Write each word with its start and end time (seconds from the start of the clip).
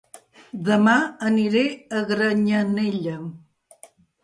Dema 0.69 0.95
aniré 1.29 1.63
a 1.99 2.03
Granyanella 2.13 3.17